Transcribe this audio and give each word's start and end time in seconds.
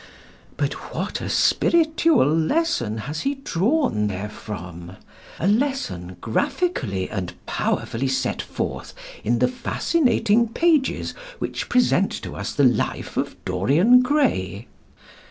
But 0.57 0.73
what 0.95 1.21
a 1.21 1.29
spiritual 1.29 2.25
lesson 2.25 2.97
has 3.05 3.21
he 3.21 3.35
drawn 3.35 4.07
therefrom 4.07 4.93
a 5.37 5.47
lesson 5.47 6.17
graphically 6.19 7.07
and 7.07 7.33
powerfully 7.45 8.07
set 8.07 8.41
forth 8.41 8.95
in 9.23 9.37
the 9.37 9.47
fascinating 9.47 10.47
pages 10.47 11.11
which 11.37 11.69
present 11.69 12.11
to 12.23 12.33
us 12.35 12.51
the 12.51 12.63
life 12.63 13.15
of 13.15 13.35
Dorian 13.45 14.01
Gray. 14.01 14.65